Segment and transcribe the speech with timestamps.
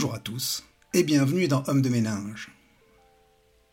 [0.00, 2.50] Bonjour à tous et bienvenue dans Homme de ménage.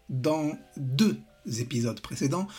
[0.10, 1.22] Dans deux
[1.58, 2.50] épisodes précédents,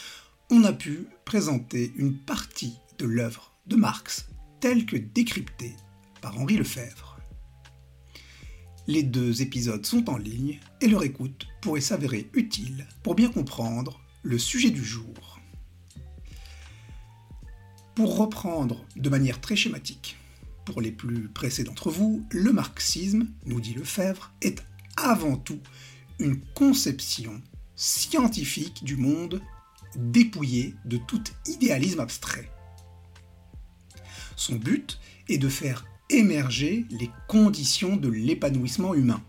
[0.50, 4.30] on a pu présenter une partie de l'œuvre de Marx
[4.61, 5.76] telle que décryptée
[6.22, 7.18] par Henri Lefebvre.
[8.86, 14.00] Les deux épisodes sont en ligne et leur écoute pourrait s'avérer utile pour bien comprendre
[14.22, 15.40] le sujet du jour.
[17.94, 20.18] Pour reprendre de manière très schématique,
[20.68, 24.63] pour les plus pressés d'entre vous, le marxisme, nous dit Lefebvre, est
[24.99, 25.61] avant tout
[26.18, 27.40] une conception
[27.75, 29.40] scientifique du monde
[29.96, 32.50] dépouillée de tout idéalisme abstrait.
[34.36, 35.00] Son but
[35.31, 39.23] est de faire émerger les conditions de l'épanouissement humain.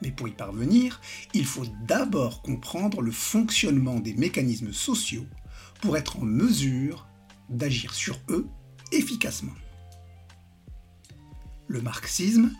[0.00, 1.00] Mais pour y parvenir,
[1.34, 5.26] il faut d'abord comprendre le fonctionnement des mécanismes sociaux
[5.80, 7.08] pour être en mesure
[7.48, 8.46] d'agir sur eux
[8.92, 9.54] efficacement.
[11.68, 12.50] Le marxisme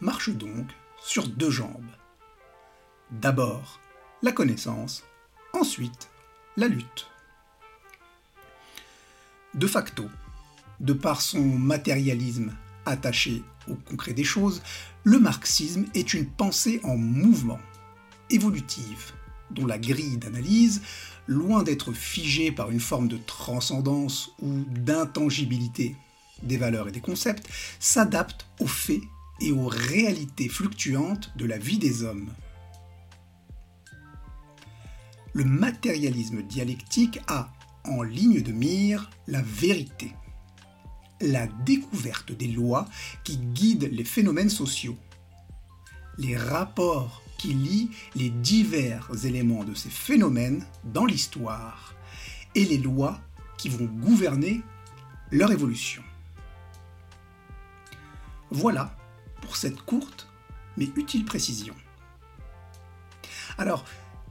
[0.00, 0.66] marche donc
[1.02, 1.90] sur deux jambes.
[3.10, 3.80] D'abord
[4.22, 5.02] la connaissance,
[5.52, 6.10] ensuite
[6.56, 7.08] la lutte.
[9.54, 10.08] De facto,
[10.80, 12.52] de par son matérialisme
[12.86, 14.62] attaché au concret des choses,
[15.04, 17.60] le marxisme est une pensée en mouvement,
[18.30, 19.12] évolutive,
[19.50, 20.82] dont la grille d'analyse,
[21.26, 25.96] loin d'être figée par une forme de transcendance ou d'intangibilité
[26.42, 29.02] des valeurs et des concepts, s'adapte aux faits
[29.40, 32.30] et aux réalités fluctuantes de la vie des hommes.
[35.32, 37.52] Le matérialisme dialectique a
[37.84, 40.12] en ligne de mire la vérité,
[41.20, 42.86] la découverte des lois
[43.24, 44.96] qui guident les phénomènes sociaux,
[46.18, 51.94] les rapports qui lient les divers éléments de ces phénomènes dans l'histoire
[52.54, 53.20] et les lois
[53.58, 54.62] qui vont gouverner
[55.30, 56.02] leur évolution.
[58.50, 58.96] Voilà
[59.40, 60.28] pour cette courte
[60.76, 61.74] mais utile précision.
[63.58, 63.84] Alors,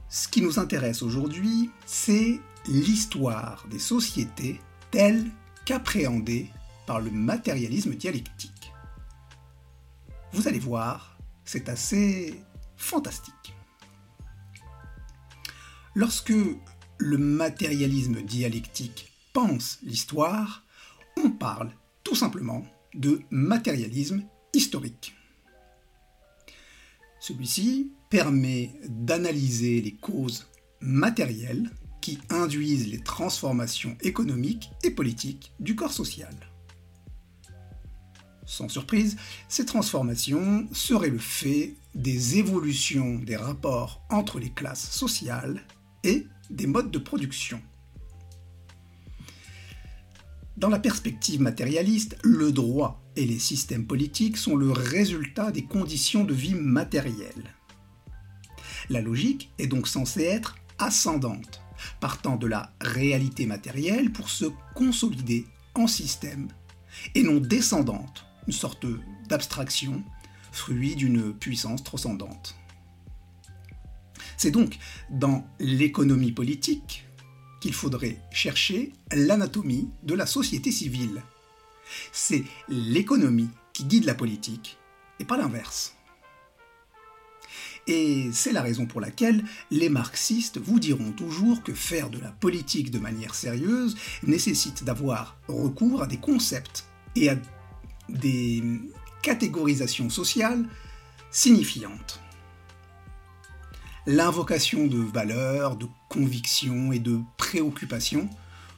[0.08, 4.60] ce qui nous intéresse aujourd'hui, c'est l'histoire des sociétés
[4.90, 5.30] telle
[5.64, 6.50] qu'appréhendée
[6.86, 8.72] par le matérialisme dialectique.
[10.32, 12.42] Vous allez voir, c'est assez
[12.76, 13.54] fantastique.
[15.94, 16.34] Lorsque
[16.98, 20.64] le matérialisme dialectique pense l'histoire,
[21.16, 21.72] on parle
[22.02, 24.22] tout simplement de matérialisme
[24.52, 25.14] historique.
[27.20, 30.46] Celui-ci permet d'analyser les causes
[30.80, 36.34] matérielles qui induisent les transformations économiques et politiques du corps social.
[38.44, 39.16] Sans surprise,
[39.48, 45.66] ces transformations seraient le fait des évolutions des rapports entre les classes sociales
[46.02, 47.62] et des modes de production.
[50.56, 56.22] Dans la perspective matérialiste, le droit et les systèmes politiques sont le résultat des conditions
[56.22, 57.54] de vie matérielles.
[58.88, 61.60] La logique est donc censée être ascendante,
[61.98, 64.44] partant de la réalité matérielle pour se
[64.74, 65.44] consolider
[65.74, 66.48] en système,
[67.16, 68.86] et non descendante, une sorte
[69.28, 70.04] d'abstraction,
[70.52, 72.54] fruit d'une puissance transcendante.
[74.36, 74.78] C'est donc
[75.10, 77.03] dans l'économie politique
[77.72, 81.22] faudrait chercher l'anatomie de la société civile.
[82.12, 84.78] C'est l'économie qui guide la politique,
[85.20, 85.94] et pas l'inverse.
[87.86, 92.30] Et c'est la raison pour laquelle les marxistes vous diront toujours que faire de la
[92.30, 97.36] politique de manière sérieuse nécessite d'avoir recours à des concepts et à
[98.08, 98.62] des
[99.22, 100.66] catégorisations sociales
[101.30, 102.23] signifiantes
[104.06, 108.28] l'invocation de valeurs, de convictions et de préoccupations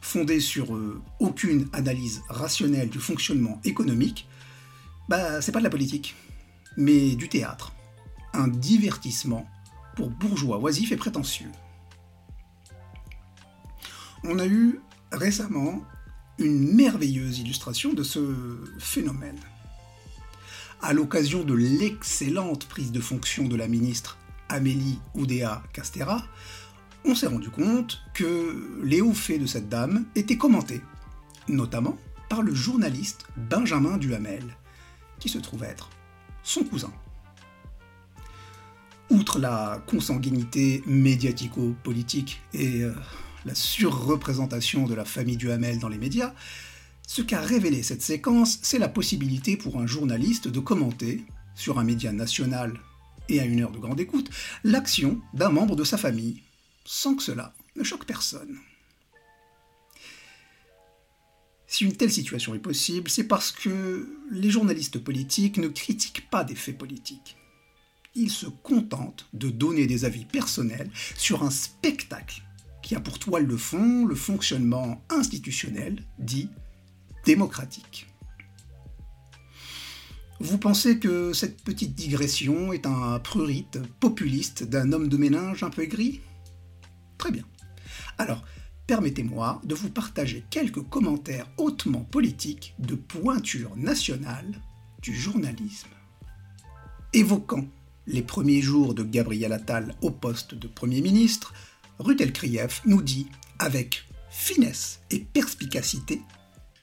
[0.00, 4.28] fondées sur euh, aucune analyse rationnelle du fonctionnement économique,
[5.08, 6.14] bah c'est pas de la politique,
[6.76, 7.72] mais du théâtre,
[8.32, 9.48] un divertissement
[9.96, 11.50] pour bourgeois oisifs et prétentieux.
[14.22, 15.82] On a eu récemment
[16.38, 18.20] une merveilleuse illustration de ce
[18.78, 19.40] phénomène.
[20.82, 26.24] À l'occasion de l'excellente prise de fonction de la ministre Amélie Oudéa Castera,
[27.04, 30.80] on s'est rendu compte que les hauts faits de cette dame étaient commentés,
[31.48, 31.96] notamment
[32.28, 34.44] par le journaliste Benjamin Duhamel,
[35.18, 35.90] qui se trouve être
[36.42, 36.92] son cousin.
[39.08, 42.92] Outre la consanguinité médiatico-politique et euh,
[43.44, 46.34] la surreprésentation de la famille Duhamel dans les médias,
[47.06, 51.84] ce qu'a révélé cette séquence, c'est la possibilité pour un journaliste de commenter, sur un
[51.84, 52.74] média national
[53.28, 54.30] et à une heure de grande écoute,
[54.64, 56.42] l'action d'un membre de sa famille,
[56.84, 58.58] sans que cela ne choque personne.
[61.66, 66.44] Si une telle situation est possible, c'est parce que les journalistes politiques ne critiquent pas
[66.44, 67.36] des faits politiques.
[68.14, 72.42] Ils se contentent de donner des avis personnels sur un spectacle
[72.82, 76.48] qui a pour toile de fond le fonctionnement institutionnel dit
[77.24, 78.06] démocratique.
[80.38, 85.70] Vous pensez que cette petite digression est un prurite populiste d'un homme de ménage un
[85.70, 86.20] peu aigri
[87.16, 87.44] Très bien.
[88.18, 88.44] Alors,
[88.86, 94.60] permettez-moi de vous partager quelques commentaires hautement politiques de pointure nationale
[95.00, 95.88] du journalisme.
[97.14, 97.66] Évoquant
[98.06, 101.54] les premiers jours de Gabriel Attal au poste de Premier ministre,
[101.98, 103.26] Rutel Krief nous dit
[103.58, 106.20] avec finesse et perspicacité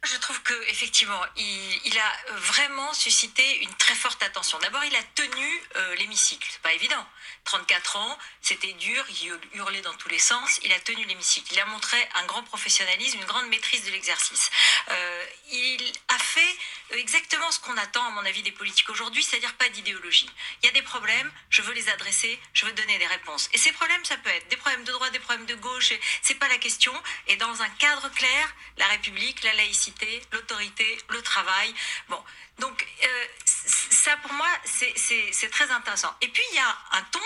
[0.04, 4.58] je trouve que effectivement, il, a vraiment suscité une très forte attention.
[4.60, 7.06] D'abord, il a tenu euh, l'hémicycle, c'est pas évident.
[7.46, 11.54] 34 ans, c'était dur, il hurlait dans tous les sens, il a tenu l'hémicycle.
[11.54, 14.50] Il a montré un grand professionnalisme, une grande maîtrise de l'exercice.
[14.90, 16.58] Euh, il a fait
[16.92, 20.30] exactement ce qu'on attend, à mon avis, des politiques aujourd'hui, c'est-à-dire pas d'idéologie.
[20.62, 23.50] Il y a des problèmes, je veux les adresser, je veux donner des réponses.
[23.54, 26.36] Et ces problèmes, ça peut être des problèmes de droite, des problèmes de gauche, c'est
[26.36, 26.94] pas la question.
[27.28, 29.93] Et dans un cadre clair, la République, la laïcité,
[30.32, 31.74] l'autorité, le travail.
[32.10, 32.22] Bon,
[32.60, 36.14] donc euh, ça pour moi, c'est très intéressant.
[36.22, 37.20] Et puis il y a un ton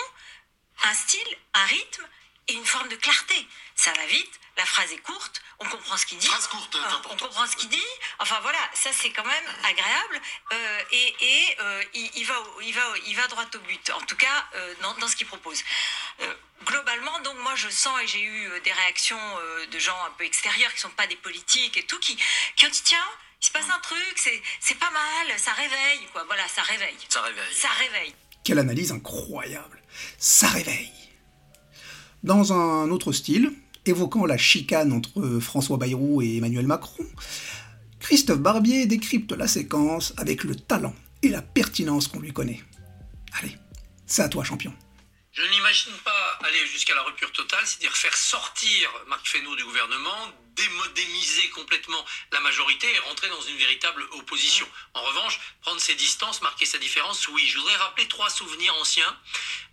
[0.84, 2.06] un style, un rythme
[2.48, 3.46] et une forme de clarté.
[3.74, 6.26] Ça va vite, la phrase est courte, on comprend ce qu'il dit.
[6.26, 6.76] Phrase courte,
[7.10, 7.90] on comprend ce qu'il dit.
[8.18, 10.20] Enfin voilà, ça c'est quand même agréable
[10.52, 14.46] euh, et, euh, il, va, il, va, il va droit au but, en tout cas
[14.54, 15.62] euh, dans, ce qu'il propose.
[16.64, 19.20] globalement, donc moi je sens et j'ai eu des réactions
[19.70, 22.18] de gens un peu extérieurs qui ne sont pas des politiques et tout, qui,
[22.56, 23.08] qui ont dit tiens,
[23.40, 26.24] il se passe un truc, c'est pas mal, ça réveille, quoi.
[26.24, 26.96] Voilà, ça réveille.
[27.08, 27.54] Ça réveille.
[27.54, 28.14] Ça réveille.
[28.44, 29.80] Quelle analyse incroyable.
[30.18, 31.07] Ça réveille.
[32.24, 33.52] Dans un autre style,
[33.86, 37.04] évoquant la chicane entre François Bayrou et Emmanuel Macron,
[38.00, 42.60] Christophe Barbier décrypte la séquence avec le talent et la pertinence qu'on lui connaît.
[43.40, 43.56] Allez,
[44.06, 44.72] c'est à toi, champion.
[45.38, 50.32] Je n'imagine pas aller jusqu'à la rupture totale, c'est-à-dire faire sortir Marc Fesneau du gouvernement,
[50.56, 54.68] démodémiser complètement la majorité et rentrer dans une véritable opposition.
[54.94, 57.46] En revanche, prendre ses distances, marquer sa différence, oui.
[57.46, 59.16] Je voudrais rappeler trois souvenirs anciens.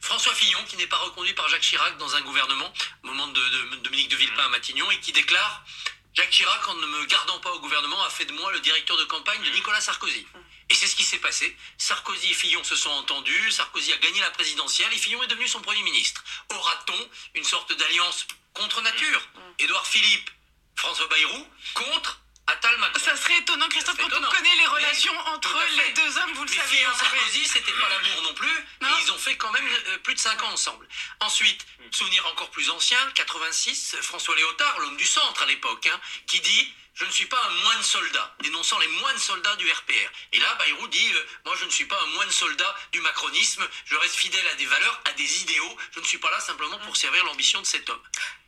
[0.01, 2.71] François Fillon, qui n'est pas reconduit par Jacques Chirac dans un gouvernement,
[3.01, 5.65] au moment de, de Dominique de Villepin à Matignon, et qui déclare
[6.13, 8.97] Jacques Chirac, en ne me gardant pas au gouvernement, a fait de moi le directeur
[8.97, 10.27] de campagne de Nicolas Sarkozy.
[10.69, 11.55] Et c'est ce qui s'est passé.
[11.77, 15.47] Sarkozy et Fillon se sont entendus, Sarkozy a gagné la présidentielle et Fillon est devenu
[15.47, 16.23] son Premier ministre.
[16.49, 19.21] Aura-t-on une sorte d'alliance contre nature?
[19.35, 19.39] Mm.
[19.59, 20.29] Édouard Philippe,
[20.75, 22.99] François Bayrou, contre Attal Macron.
[22.99, 26.49] Ça serait étonnant, Christophe, quand on connaît les relations entre les deux hommes, vous le
[26.49, 26.77] savez.
[26.77, 29.97] Fillon et Sarkozy, c'était pas l'amour non plus, et ils ont fait quand même euh,
[29.99, 30.87] plus de 5 ans ensemble.
[31.19, 31.93] Ensuite, mm.
[31.93, 36.73] souvenir encore plus ancien, 86, François Léotard, l'homme du centre à l'époque, hein, qui dit
[36.95, 40.09] je ne suis pas un moine soldat, dénonçant les moines soldats du RPR.
[40.31, 43.67] Et là, Bayrou dit, euh, moi je ne suis pas un moine soldat du macronisme,
[43.85, 46.79] je reste fidèle à des valeurs, à des idéaux, je ne suis pas là simplement
[46.79, 48.01] pour servir l'ambition de cet homme.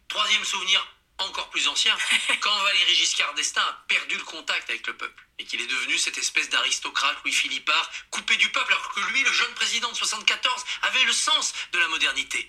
[0.08, 0.86] Troisième souvenir,
[1.18, 1.96] encore plus ancien,
[2.40, 5.98] quand Valéry Giscard d'Estaing a perdu le contact avec le peuple et qu'il est devenu
[5.98, 9.98] cette espèce d'aristocrate Louis Philippard, coupé du peuple, alors que lui, le jeune président de
[9.98, 12.48] 74, avait le sens de la modernité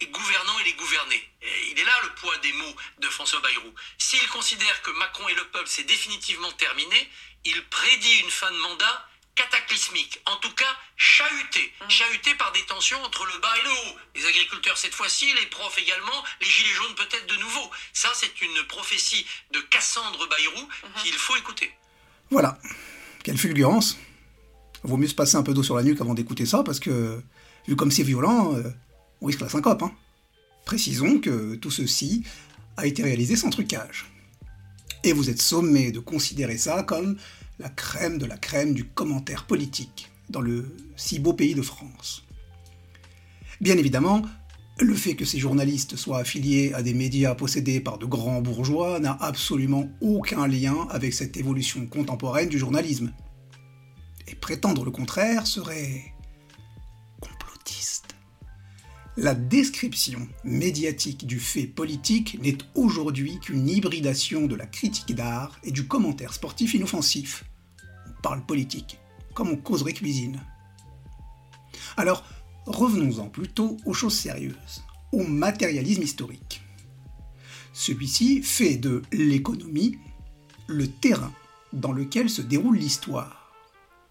[0.00, 1.30] les gouvernants et les gouvernés.
[1.70, 3.72] il est là le poids des mots de François Bayrou.
[3.98, 7.08] S'il considère que Macron et le peuple c'est définitivement terminé,
[7.44, 11.90] il prédit une fin de mandat cataclysmique, en tout cas chahuté, mmh.
[11.90, 13.96] chahuté par des tensions entre le bas et le haut.
[14.16, 17.70] Les agriculteurs cette fois-ci, les profs également, les gilets jaunes peut-être de nouveau.
[17.92, 21.02] Ça, c'est une prophétie de Cassandre Bayrou mmh.
[21.02, 21.70] qu'il faut écouter.
[22.30, 22.58] Voilà,
[23.22, 23.98] quelle fulgurance.
[24.82, 27.22] Vaut mieux se passer un peu d'eau sur la nuque avant d'écouter ça, parce que,
[27.68, 28.70] vu comme c'est violent, euh,
[29.22, 29.82] risque la syncope.
[29.82, 29.92] Hein.
[30.64, 32.24] Précisons que tout ceci
[32.76, 34.12] a été réalisé sans trucage.
[35.04, 37.16] Et vous êtes sommé de considérer ça comme
[37.58, 42.24] la crème de la crème du commentaire politique dans le si beau pays de France.
[43.60, 44.22] Bien évidemment,
[44.78, 49.00] le fait que ces journalistes soient affiliés à des médias possédés par de grands bourgeois
[49.00, 53.12] n'a absolument aucun lien avec cette évolution contemporaine du journalisme.
[54.28, 56.12] Et prétendre le contraire serait
[59.16, 65.70] la description médiatique du fait politique n'est aujourd'hui qu'une hybridation de la critique d'art et
[65.70, 67.44] du commentaire sportif inoffensif.
[68.08, 68.98] On parle politique,
[69.34, 70.42] comme on causerait cuisine.
[71.96, 72.24] Alors,
[72.66, 76.60] revenons-en plutôt aux choses sérieuses, au matérialisme historique.
[77.72, 79.98] Celui-ci fait de l'économie
[80.66, 81.32] le terrain
[81.72, 83.45] dans lequel se déroule l'histoire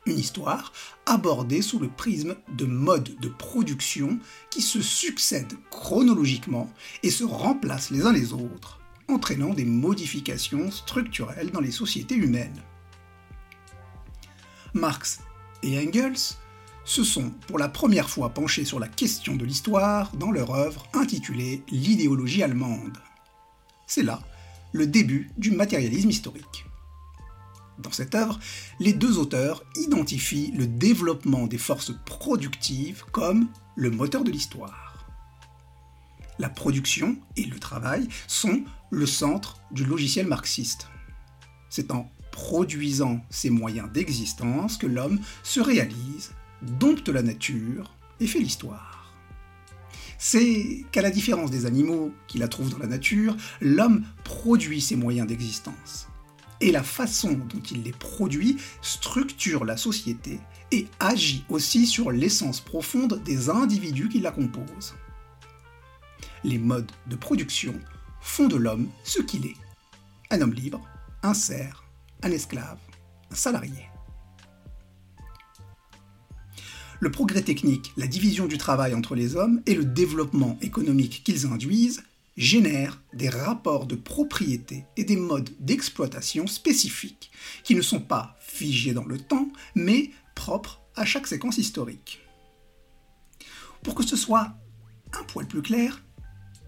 [0.05, 0.71] une histoire
[1.05, 4.19] abordée sous le prisme de modes de production
[4.49, 6.69] qui se succèdent chronologiquement
[7.03, 12.61] et se remplacent les uns les autres, entraînant des modifications structurelles dans les sociétés humaines.
[14.73, 15.21] Marx
[15.63, 16.35] et Engels
[16.83, 20.85] se sont pour la première fois penchés sur la question de l'histoire dans leur œuvre
[20.93, 22.97] intitulée L'idéologie allemande.
[23.87, 24.21] C'est là
[24.73, 26.65] le début du matérialisme historique.
[27.79, 28.39] Dans cette œuvre,
[28.79, 35.05] les deux auteurs identifient le développement des forces productives comme le moteur de l'histoire.
[36.39, 40.87] La production et le travail sont le centre du logiciel marxiste.
[41.69, 48.39] C'est en produisant ces moyens d'existence que l'homme se réalise, dompte la nature et fait
[48.39, 49.13] l'histoire.
[50.17, 54.95] C'est qu'à la différence des animaux qui la trouvent dans la nature, l'homme produit ses
[54.95, 56.07] moyens d'existence
[56.61, 60.39] et la façon dont il les produit structure la société
[60.71, 64.95] et agit aussi sur l'essence profonde des individus qui la composent.
[66.43, 67.73] Les modes de production
[68.21, 69.55] font de l'homme ce qu'il est.
[70.31, 70.81] Un homme libre,
[71.23, 71.83] un cerf,
[72.23, 72.79] un esclave,
[73.31, 73.89] un salarié.
[76.99, 81.45] Le progrès technique, la division du travail entre les hommes et le développement économique qu'ils
[81.45, 82.03] induisent
[82.35, 87.31] génèrent des rapports de propriété et des modes d'exploitation spécifiques,
[87.63, 92.21] qui ne sont pas figés dans le temps, mais propres à chaque séquence historique.
[93.83, 94.55] Pour que ce soit
[95.13, 96.03] un poil plus clair,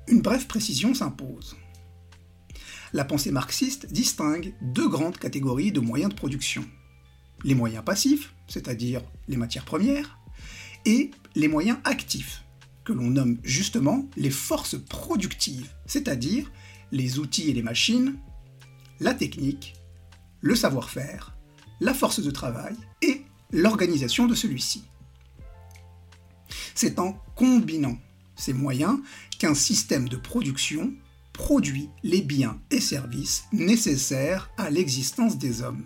[0.07, 1.57] une brève précision s'impose.
[2.93, 6.63] La pensée marxiste distingue deux grandes catégories de moyens de production.
[7.43, 10.17] Les moyens passifs, c'est-à-dire les matières premières,
[10.85, 12.43] et les moyens actifs,
[12.87, 16.49] que l'on nomme justement les forces productives, c'est-à-dire
[16.93, 18.17] les outils et les machines,
[19.01, 19.73] la technique,
[20.39, 21.35] le savoir-faire,
[21.81, 24.85] la force de travail et l'organisation de celui-ci.
[26.75, 27.97] C'est en combinant
[28.37, 28.99] ces moyens
[29.37, 30.93] qu'un système de production
[31.33, 35.83] produit les biens et services nécessaires à l'existence des hommes.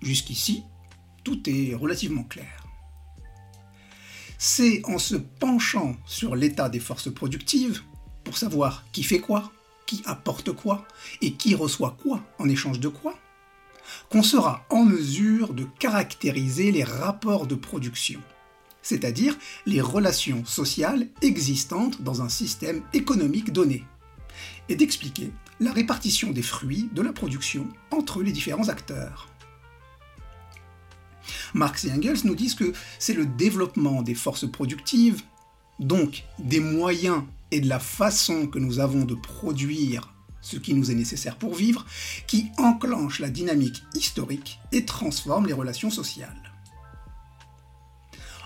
[0.00, 0.62] Jusqu'ici,
[1.24, 2.65] tout est relativement clair
[4.38, 7.82] c'est en se penchant sur l'état des forces productives,
[8.24, 9.52] pour savoir qui fait quoi,
[9.86, 10.86] qui apporte quoi,
[11.22, 13.18] et qui reçoit quoi en échange de quoi,
[14.10, 18.20] qu'on sera en mesure de caractériser les rapports de production,
[18.82, 23.84] c'est-à-dire les relations sociales existantes dans un système économique donné,
[24.68, 29.28] et d'expliquer la répartition des fruits de la production entre les différents acteurs.
[31.54, 35.22] Marx et Engels nous disent que c'est le développement des forces productives,
[35.78, 40.90] donc des moyens et de la façon que nous avons de produire ce qui nous
[40.90, 41.84] est nécessaire pour vivre,
[42.26, 46.52] qui enclenche la dynamique historique et transforme les relations sociales.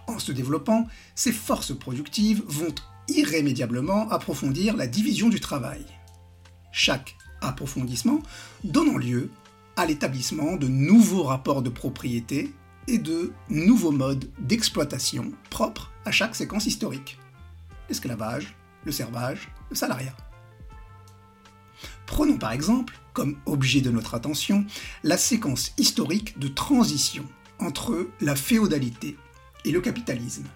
[0.07, 2.75] En se développant, ces forces productives vont
[3.09, 5.85] irrémédiablement approfondir la division du travail.
[6.73, 8.23] Chaque approfondissement
[8.65, 9.31] donnant lieu
[9.77, 12.53] à l'établissement de nouveaux rapports de propriété
[12.91, 17.19] et de nouveaux modes d'exploitation propres à chaque séquence historique.
[17.89, 20.17] L'esclavage, le servage, le salariat.
[22.07, 24.67] Prenons par exemple, comme objet de notre attention,
[25.05, 27.25] la séquence historique de transition
[27.61, 29.17] entre la féodalité
[29.65, 30.47] et le capitalisme.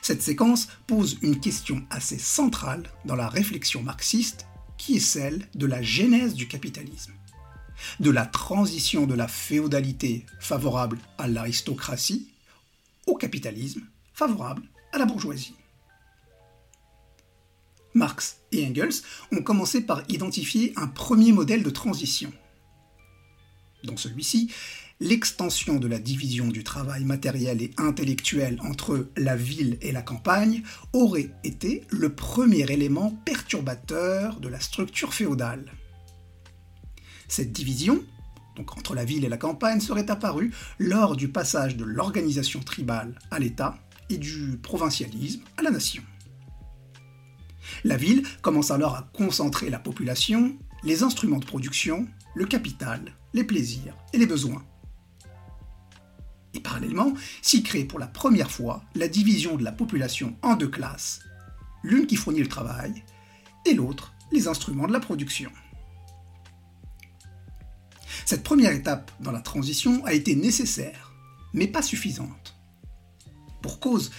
[0.00, 5.66] Cette séquence pose une question assez centrale dans la réflexion marxiste, qui est celle de
[5.66, 7.12] la genèse du capitalisme
[8.00, 12.28] de la transition de la féodalité favorable à l'aristocratie
[13.06, 13.82] au capitalisme
[14.12, 15.54] favorable à la bourgeoisie.
[17.94, 22.32] Marx et Engels ont commencé par identifier un premier modèle de transition.
[23.84, 24.52] Dans celui-ci,
[25.00, 30.62] l'extension de la division du travail matériel et intellectuel entre la ville et la campagne
[30.92, 35.72] aurait été le premier élément perturbateur de la structure féodale.
[37.28, 38.02] Cette division,
[38.56, 43.18] donc entre la ville et la campagne, serait apparue lors du passage de l'organisation tribale
[43.30, 43.78] à l'État
[44.10, 46.02] et du provincialisme à la nation.
[47.84, 53.00] La ville commence alors à concentrer la population, les instruments de production, le capital,
[53.34, 54.64] les plaisirs et les besoins.
[56.54, 60.68] Et parallèlement, s'y crée pour la première fois la division de la population en deux
[60.68, 61.20] classes,
[61.82, 63.04] l'une qui fournit le travail
[63.66, 65.50] et l'autre les instruments de la production.
[68.28, 71.14] Cette première étape dans la transition a été nécessaire,
[71.54, 72.58] mais pas suffisante.
[73.62, 74.10] Pour cause,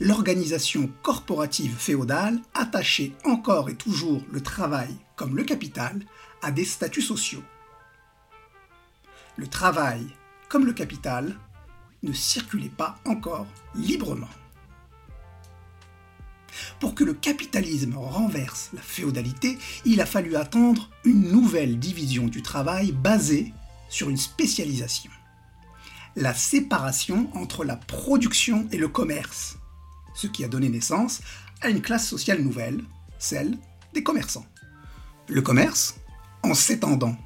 [0.00, 6.04] l'organisation corporative féodale attachait encore et toujours le travail, comme le capital,
[6.42, 7.42] à des statuts sociaux.
[9.38, 10.08] Le travail,
[10.50, 11.34] comme le capital,
[12.02, 14.28] ne circulait pas encore librement.
[16.84, 22.42] Pour que le capitalisme renverse la féodalité, il a fallu attendre une nouvelle division du
[22.42, 23.54] travail basée
[23.88, 25.10] sur une spécialisation.
[26.14, 29.56] La séparation entre la production et le commerce,
[30.14, 31.22] ce qui a donné naissance
[31.62, 32.84] à une classe sociale nouvelle,
[33.18, 33.56] celle
[33.94, 34.44] des commerçants.
[35.26, 35.94] Le commerce,
[36.42, 37.16] en s'étendant,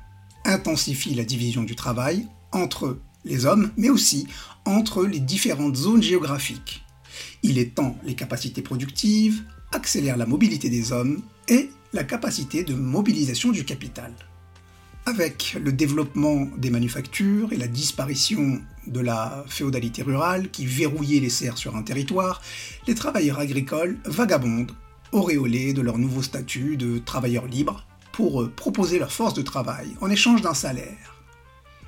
[0.44, 4.28] intensifie la division du travail entre les hommes, mais aussi
[4.64, 6.84] entre les différentes zones géographiques.
[7.42, 9.42] Il étend les capacités productives,
[9.72, 14.12] accélère la mobilité des hommes et la capacité de mobilisation du capital.
[15.06, 21.30] Avec le développement des manufactures et la disparition de la féodalité rurale qui verrouillait les
[21.30, 22.42] serres sur un territoire,
[22.86, 24.72] les travailleurs agricoles vagabondent,
[25.12, 30.10] auréolés de leur nouveau statut de travailleurs libres, pour proposer leur force de travail en
[30.10, 31.22] échange d'un salaire.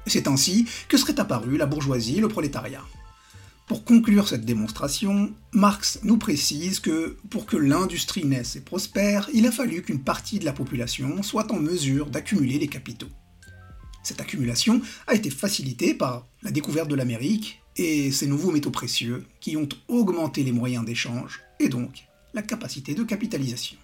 [0.07, 2.85] C'est ainsi que serait apparue la bourgeoisie et le prolétariat.
[3.71, 9.47] Pour conclure cette démonstration, Marx nous précise que pour que l'industrie naisse et prospère, il
[9.47, 13.07] a fallu qu'une partie de la population soit en mesure d'accumuler les capitaux.
[14.03, 19.25] Cette accumulation a été facilitée par la découverte de l'Amérique et ses nouveaux métaux précieux
[19.39, 23.77] qui ont augmenté les moyens d'échange et donc la capacité de capitalisation.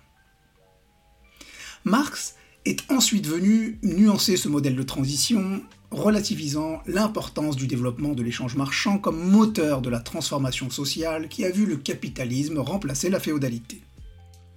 [2.67, 8.99] Est ensuite venu nuancer ce modèle de transition, relativisant l'importance du développement de l'échange marchand
[8.99, 13.81] comme moteur de la transformation sociale qui a vu le capitalisme remplacer la féodalité.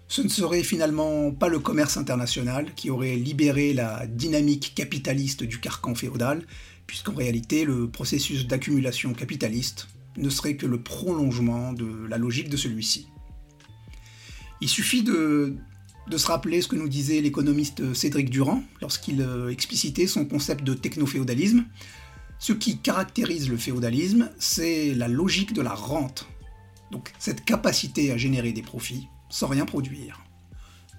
[0.08, 5.60] Ce ne serait finalement pas le commerce international qui aurait libéré la dynamique capitaliste du
[5.60, 6.44] carcan féodal,
[6.88, 9.88] puisqu'en réalité le processus d'accumulation capitaliste
[10.18, 13.08] ne serait que le prolongement de la logique de celui-ci.
[14.62, 15.56] Il suffit de,
[16.10, 20.64] de se rappeler ce que nous disait l'économiste Cédric Durand lorsqu'il euh, explicitait son concept
[20.64, 21.66] de techno-féodalisme.
[22.40, 26.28] Ce qui caractérise le féodalisme, c'est la logique de la rente.
[26.92, 30.22] Donc cette capacité à générer des profits sans rien produire.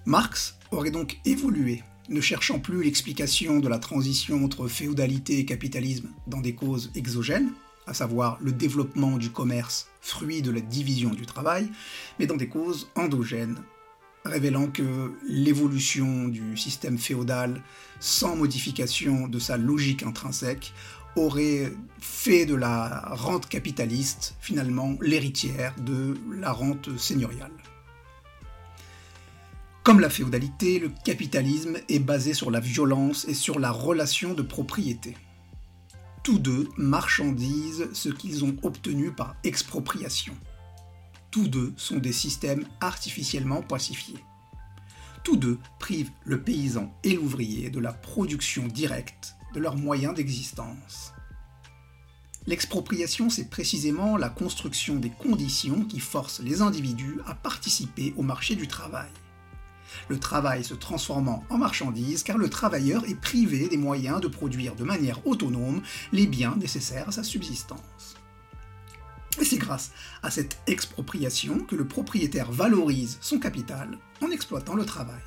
[0.06, 6.10] Marx aurait donc évolué, ne cherchant plus l'explication de la transition entre féodalité et capitalisme
[6.28, 7.50] dans des causes exogènes,
[7.86, 11.68] à savoir le développement du commerce, fruit de la division du travail,
[12.18, 13.56] mais dans des causes endogènes,
[14.24, 17.62] révélant que l'évolution du système féodal,
[18.00, 20.72] sans modification de sa logique intrinsèque,
[21.16, 27.52] aurait fait de la rente capitaliste finalement l'héritière de la rente seigneuriale.
[29.82, 34.42] Comme la féodalité, le capitalisme est basé sur la violence et sur la relation de
[34.42, 35.16] propriété.
[36.22, 40.34] Tous deux marchandisent ce qu'ils ont obtenu par expropriation.
[41.30, 44.24] Tous deux sont des systèmes artificiellement pacifiés.
[45.22, 51.12] Tous deux privent le paysan et l'ouvrier de la production directe de leurs moyens d'existence.
[52.46, 58.56] L'expropriation, c'est précisément la construction des conditions qui forcent les individus à participer au marché
[58.56, 59.10] du travail.
[60.08, 64.74] Le travail se transformant en marchandise car le travailleur est privé des moyens de produire
[64.74, 68.16] de manière autonome les biens nécessaires à sa subsistance.
[69.40, 74.84] Et c'est grâce à cette expropriation que le propriétaire valorise son capital en exploitant le
[74.84, 75.22] travail.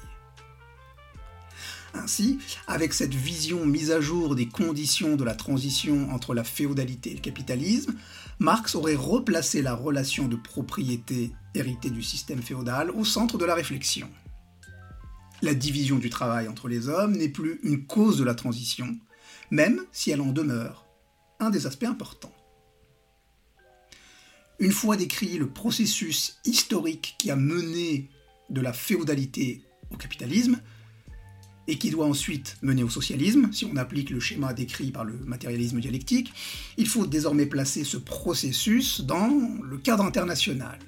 [1.96, 7.12] Ainsi, avec cette vision mise à jour des conditions de la transition entre la féodalité
[7.12, 7.94] et le capitalisme,
[8.40, 13.56] Marx aurait replacé la relation de propriété héritée du système féodal au centre de la
[13.56, 14.10] réflexion.
[15.42, 18.96] La division du travail entre les hommes n'est plus une cause de la transition,
[19.52, 20.88] même si elle en demeure
[21.40, 22.34] un des aspects importants.
[24.64, 28.10] Une fois décrit le processus historique qui a mené
[28.50, 30.58] de la féodalité au capitalisme,
[31.68, 35.18] et qui doit ensuite mener au socialisme, si on applique le schéma décrit par le
[35.26, 36.32] matérialisme dialectique,
[36.78, 39.30] il faut désormais placer ce processus dans
[39.62, 40.80] le cadre international.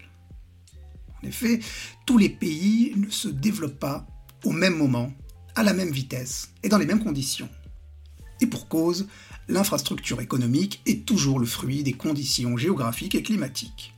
[1.22, 1.60] En effet,
[2.06, 4.08] tous les pays ne se développent pas
[4.46, 5.12] au même moment,
[5.54, 7.50] à la même vitesse et dans les mêmes conditions.
[8.40, 9.08] Et pour cause,
[9.48, 13.94] l'infrastructure économique est toujours le fruit des conditions géographiques et climatiques.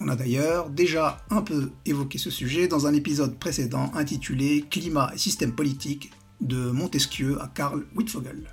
[0.00, 5.10] On a d'ailleurs déjà un peu évoqué ce sujet dans un épisode précédent intitulé Climat
[5.14, 8.50] et système politique de Montesquieu à Karl Wittfogel.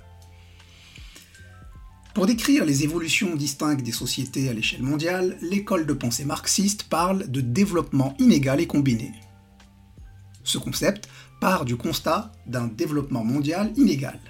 [2.14, 7.30] Pour décrire les évolutions distinctes des sociétés à l'échelle mondiale, l'école de pensée marxiste parle
[7.30, 9.12] de développement inégal et combiné.
[10.44, 11.08] Ce concept
[11.40, 14.20] part du constat d'un développement mondial inégal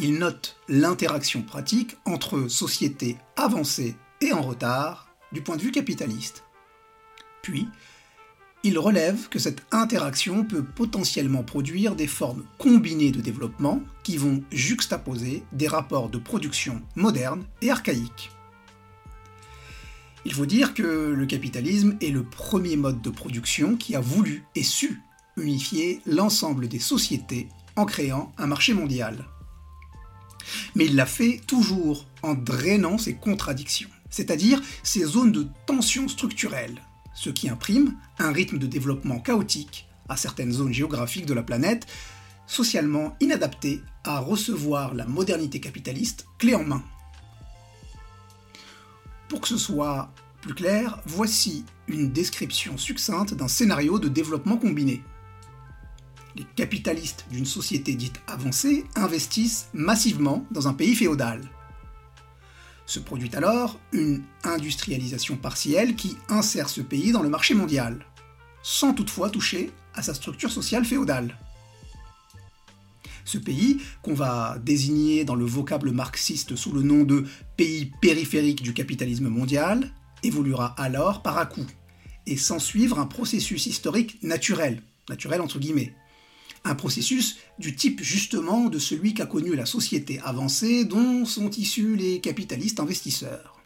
[0.00, 6.44] il note l'interaction pratique entre sociétés avancées et en retard du point de vue capitaliste.
[7.42, 7.68] Puis,
[8.62, 14.42] il relève que cette interaction peut potentiellement produire des formes combinées de développement qui vont
[14.50, 18.30] juxtaposer des rapports de production modernes et archaïques.
[20.24, 24.44] Il faut dire que le capitalisme est le premier mode de production qui a voulu
[24.54, 25.02] et su
[25.36, 29.26] unifier l'ensemble des sociétés en créant un marché mondial.
[30.74, 36.80] Mais il l'a fait toujours en drainant ses contradictions, c'est-à-dire ces zones de tension structurelle,
[37.14, 41.86] ce qui imprime un rythme de développement chaotique à certaines zones géographiques de la planète,
[42.46, 46.82] socialement inadaptées à recevoir la modernité capitaliste clé en main.
[49.28, 55.02] Pour que ce soit plus clair, voici une description succincte d'un scénario de développement combiné.
[56.36, 61.42] Les capitalistes d'une société dite avancée investissent massivement dans un pays féodal.
[62.86, 68.04] Se produit alors une industrialisation partielle qui insère ce pays dans le marché mondial,
[68.62, 71.36] sans toutefois toucher à sa structure sociale féodale.
[73.24, 78.62] Ce pays, qu'on va désigner dans le vocable marxiste sous le nom de pays périphérique
[78.62, 81.66] du capitalisme mondial, évoluera alors par à-coup,
[82.26, 85.94] et sans suivre un processus historique naturel, naturel entre guillemets.
[86.64, 91.96] Un processus du type justement de celui qu'a connu la société avancée dont sont issus
[91.96, 93.60] les capitalistes investisseurs.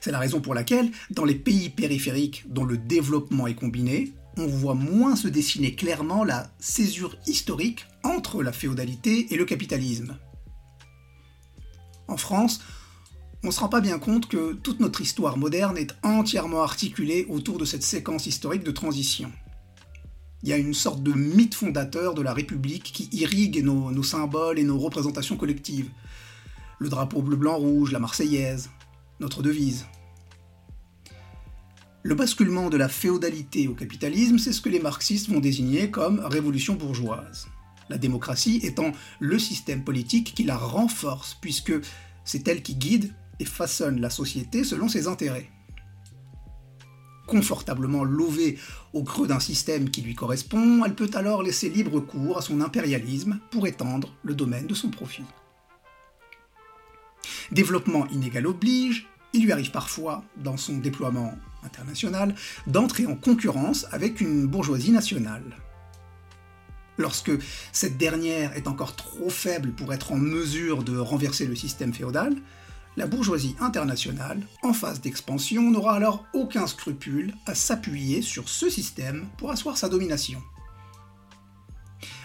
[0.00, 4.46] C'est la raison pour laquelle, dans les pays périphériques dont le développement est combiné, on
[4.46, 10.18] voit moins se dessiner clairement la césure historique entre la féodalité et le capitalisme.
[12.08, 12.60] En France,
[13.42, 17.26] on ne se rend pas bien compte que toute notre histoire moderne est entièrement articulée
[17.28, 19.32] autour de cette séquence historique de transition.
[20.46, 24.60] Il y a une sorte de mythe fondateur de la République qui irrigue nos, symboles
[24.60, 25.90] et nos représentations collectives.
[26.78, 28.70] Le drapeau bleu-blanc-rouge, la Marseillaise,
[29.18, 29.86] notre devise.
[32.04, 36.20] Le basculement de la féodalité au capitalisme, c'est ce que les marxistes vont désigner comme
[36.20, 37.48] révolution bourgeoise.
[37.88, 41.74] La démocratie étant le système politique qui la renforce, puisque
[42.24, 45.50] c'est elle qui guide et façonne la société selon ses intérêts.
[47.26, 48.58] Confortablement lovée
[48.92, 52.60] au creux d'un système qui lui correspond, elle peut alors laisser libre cours à son
[52.60, 55.24] impérialisme pour étendre le domaine de son profit.
[57.50, 61.34] Développement inégal oblige, il lui arrive parfois, dans son déploiement
[61.64, 62.34] international,
[62.66, 65.44] d'entrer en concurrence avec une bourgeoisie nationale.
[66.98, 67.32] Lorsque
[67.72, 72.36] cette dernière est encore trop faible pour être en mesure de renverser le système féodal,
[72.96, 79.26] la bourgeoisie internationale, en phase d'expansion, n'aura alors aucun scrupule à s'appuyer sur ce système
[79.36, 80.42] pour asseoir sa domination.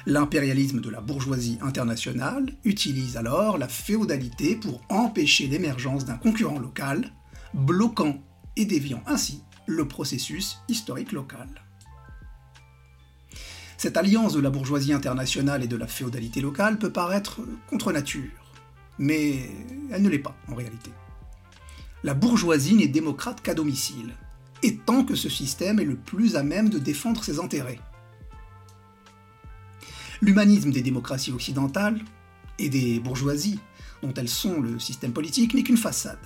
[0.05, 7.11] L'impérialisme de la bourgeoisie internationale utilise alors la féodalité pour empêcher l'émergence d'un concurrent local,
[7.53, 8.23] bloquant
[8.55, 11.47] et déviant ainsi le processus historique local.
[13.77, 18.40] Cette alliance de la bourgeoisie internationale et de la féodalité locale peut paraître contre nature,
[19.01, 19.49] mais
[19.91, 20.91] elle ne l'est pas en réalité.
[22.03, 24.13] La bourgeoisie n'est démocrate qu'à domicile,
[24.63, 27.79] et tant que ce système est le plus à même de défendre ses intérêts.
[30.21, 31.99] L'humanisme des démocraties occidentales
[32.59, 33.59] et des bourgeoisies
[34.03, 36.19] dont elles sont le système politique n'est qu'une façade.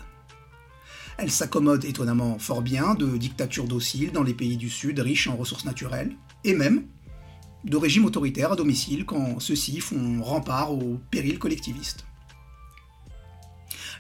[1.18, 5.38] Elles s'accommodent étonnamment fort bien de dictatures dociles dans les pays du Sud riches en
[5.38, 6.84] ressources naturelles, et même
[7.64, 12.06] de régimes autoritaires à domicile quand ceux-ci font rempart aux périls collectivistes.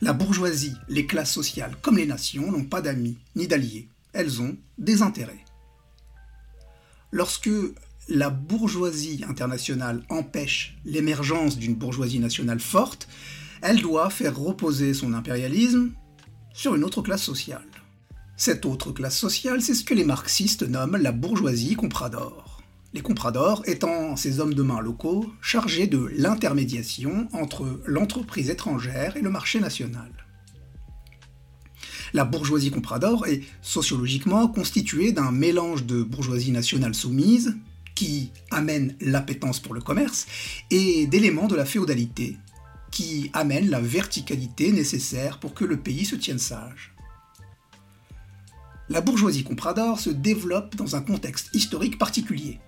[0.01, 4.57] La bourgeoisie, les classes sociales comme les nations n'ont pas d'amis ni d'alliés, elles ont
[4.77, 5.43] des intérêts.
[7.11, 7.49] Lorsque
[8.09, 13.07] la bourgeoisie internationale empêche l'émergence d'une bourgeoisie nationale forte,
[13.61, 15.91] elle doit faire reposer son impérialisme
[16.53, 17.65] sur une autre classe sociale.
[18.37, 22.54] Cette autre classe sociale, c'est ce que les marxistes nomment la bourgeoisie comprador.
[22.95, 29.21] Les compradors étant ces hommes de main locaux chargés de l'intermédiation entre l'entreprise étrangère et
[29.21, 30.09] le marché national.
[32.13, 37.57] La bourgeoisie comprador est sociologiquement constituée d'un mélange de bourgeoisie nationale soumise,
[37.95, 40.25] qui amène l'appétence pour le commerce,
[40.71, 42.37] et d'éléments de la féodalité,
[42.91, 46.95] qui amènent la verticalité nécessaire pour que le pays se tienne sage.
[48.87, 52.61] La bourgeoisie comprador se développe dans un contexte historique particulier.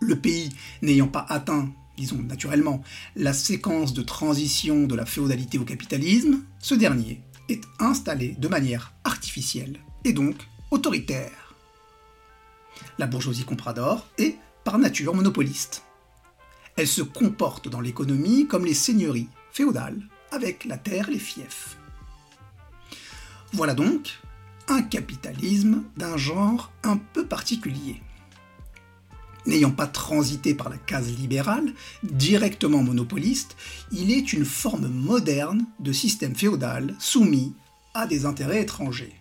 [0.00, 0.50] Le pays
[0.82, 2.82] n'ayant pas atteint, disons naturellement,
[3.16, 8.92] la séquence de transition de la féodalité au capitalisme, ce dernier est installé de manière
[9.04, 10.36] artificielle et donc
[10.70, 11.48] autoritaire
[12.98, 15.84] la bourgeoisie comprador est, par nature, monopoliste.
[16.76, 21.76] Elle se comporte dans l'économie comme les seigneuries féodales, avec la terre et les fiefs.
[23.52, 24.20] Voilà donc
[24.68, 28.02] un capitalisme d'un genre un peu particulier.
[29.48, 33.56] N'ayant pas transité par la case libérale, directement monopoliste,
[33.90, 37.54] il est une forme moderne de système féodal soumis
[37.94, 39.14] à des intérêts étrangers.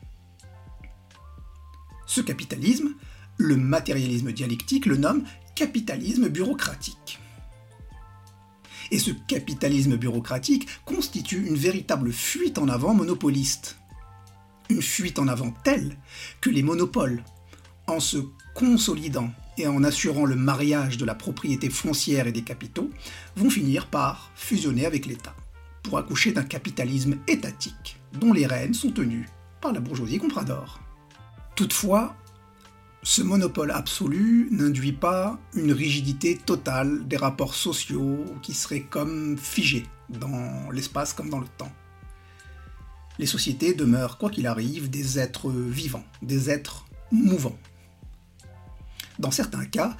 [2.07, 2.89] Ce capitalisme,
[3.37, 5.23] le matérialisme dialectique le nomme
[5.55, 7.19] capitalisme bureaucratique.
[8.91, 13.77] Et ce capitalisme bureaucratique constitue une véritable fuite en avant monopoliste.
[14.69, 15.95] Une fuite en avant telle
[16.41, 17.23] que les monopoles,
[17.87, 18.17] en se
[18.57, 22.89] consolidant et en assurant le mariage de la propriété foncière et des capitaux,
[23.35, 25.35] vont finir par fusionner avec l'État,
[25.83, 29.29] pour accoucher d'un capitalisme étatique, dont les rênes sont tenues
[29.61, 30.79] par la bourgeoisie comprador.
[31.55, 32.15] Toutefois,
[33.03, 39.85] ce monopole absolu n'induit pas une rigidité totale des rapports sociaux qui seraient comme figés
[40.09, 41.71] dans l'espace comme dans le temps.
[43.19, 47.57] Les sociétés demeurent, quoi qu'il arrive, des êtres vivants, des êtres mouvants.
[49.19, 49.97] Dans certains cas,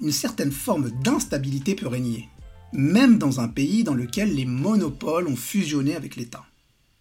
[0.00, 2.28] une certaine forme d'instabilité peut régner,
[2.72, 6.44] même dans un pays dans lequel les monopoles ont fusionné avec l'État,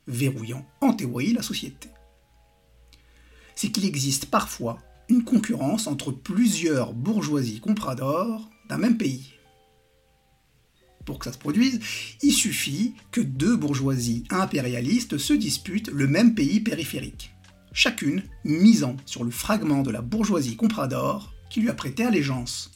[0.07, 1.89] verrouillant en théorie la société.
[3.55, 9.33] C'est qu'il existe parfois une concurrence entre plusieurs bourgeoisies compradors d'un même pays.
[11.05, 11.79] Pour que ça se produise,
[12.21, 17.31] il suffit que deux bourgeoisies impérialistes se disputent le même pays périphérique,
[17.73, 22.71] chacune misant sur le fragment de la bourgeoisie comprador qui lui a prêté allégeance.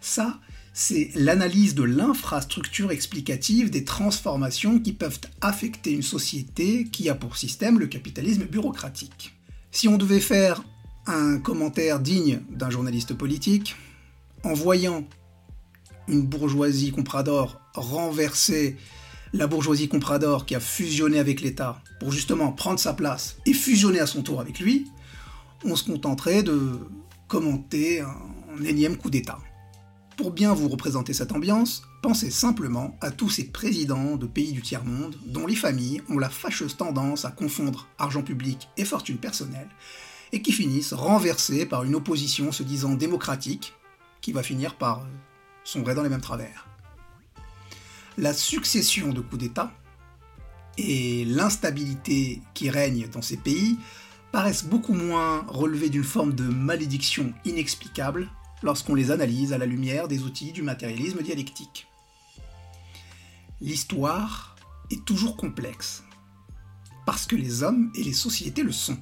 [0.00, 0.40] Ça,
[0.72, 7.36] c'est l'analyse de l'infrastructure explicative des transformations qui peuvent affecter une société qui a pour
[7.36, 9.38] système le capitalisme bureaucratique.
[9.70, 10.64] Si on devait faire
[11.06, 13.76] un commentaire digne d'un journaliste politique,
[14.42, 15.06] en voyant
[16.08, 18.76] une bourgeoisie comprador renverser
[19.32, 24.00] la bourgeoisie comprador qui a fusionné avec l'État pour justement prendre sa place et fusionner
[24.00, 24.88] à son tour avec lui,
[25.64, 26.80] on se contenterait de
[27.28, 29.38] commenter un énième coup d'État.
[30.16, 34.62] Pour bien vous représenter cette ambiance, pensez simplement à tous ces présidents de pays du
[34.62, 39.68] tiers-monde dont les familles ont la fâcheuse tendance à confondre argent public et fortune personnelle,
[40.32, 43.74] et qui finissent renversés par une opposition se disant démocratique,
[44.22, 45.06] qui va finir par euh,
[45.64, 46.66] sombrer dans les mêmes travers.
[48.16, 49.70] La succession de coups d'État
[50.78, 53.76] et l'instabilité qui règne dans ces pays
[54.32, 58.28] paraissent beaucoup moins relever d'une forme de malédiction inexplicable
[58.62, 61.86] lorsqu'on les analyse à la lumière des outils du matérialisme dialectique.
[63.60, 64.56] L'histoire
[64.90, 66.04] est toujours complexe,
[67.06, 68.98] parce que les hommes et les sociétés le sont.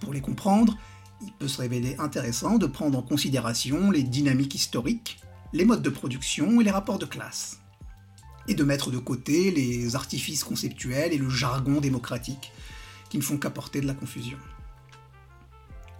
[0.00, 0.76] Pour les comprendre,
[1.20, 5.20] il peut se révéler intéressant de prendre en considération les dynamiques historiques,
[5.52, 7.60] les modes de production et les rapports de classe,
[8.46, 12.52] et de mettre de côté les artifices conceptuels et le jargon démocratique
[13.08, 14.38] qui ne font qu'apporter de la confusion.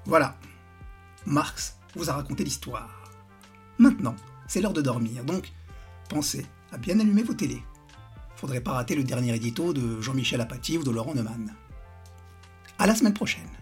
[0.05, 0.37] Voilà,
[1.27, 3.11] Marx vous a raconté l'histoire.
[3.79, 4.16] Maintenant,
[4.47, 5.53] c'est l'heure de dormir, donc
[6.09, 7.62] pensez à bien allumer vos télés.
[8.37, 11.55] Faudrait pas rater le dernier édito de Jean-Michel Apathy ou de Laurent Neumann.
[12.79, 13.58] À la semaine prochaine